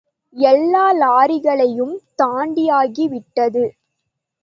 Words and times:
எல்லா 0.35 0.93
லாரிகளையும் 0.93 1.93
தாண்டியாகி 2.21 3.07
விட்டது. 3.07 3.65